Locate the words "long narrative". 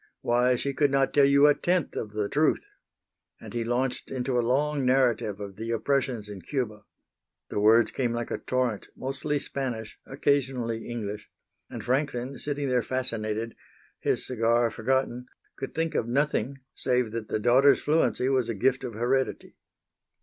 4.41-5.39